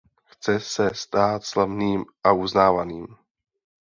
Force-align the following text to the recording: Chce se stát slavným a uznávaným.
Chce 0.29 0.59
se 0.59 0.87
stát 0.93 1.43
slavným 1.43 2.05
a 2.23 2.29
uznávaným. 2.31 3.07